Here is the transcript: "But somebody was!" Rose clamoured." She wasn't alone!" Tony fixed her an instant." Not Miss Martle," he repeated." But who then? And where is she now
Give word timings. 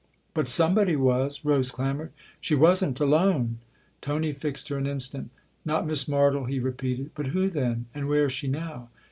"But 0.33 0.47
somebody 0.47 0.95
was!" 0.95 1.45
Rose 1.45 1.69
clamoured." 1.69 2.11
She 2.41 2.55
wasn't 2.55 2.99
alone!" 2.99 3.59
Tony 4.01 4.33
fixed 4.33 4.69
her 4.69 4.77
an 4.79 4.87
instant." 4.87 5.29
Not 5.63 5.85
Miss 5.85 6.05
Martle," 6.05 6.49
he 6.49 6.59
repeated." 6.59 7.11
But 7.13 7.27
who 7.27 7.51
then? 7.51 7.85
And 7.93 8.07
where 8.09 8.25
is 8.25 8.31
she 8.33 8.47
now 8.47 8.89